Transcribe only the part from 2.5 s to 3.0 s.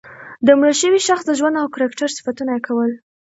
یې کول.